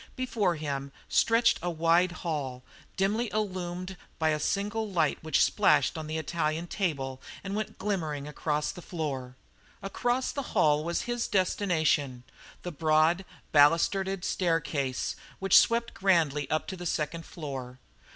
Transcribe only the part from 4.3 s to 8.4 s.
single light which splashed on the Italian table and went glimmering